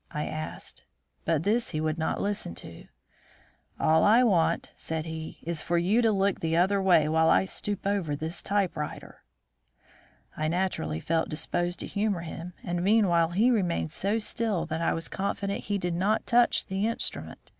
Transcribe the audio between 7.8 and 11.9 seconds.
over this typewriter." I naturally felt disposed to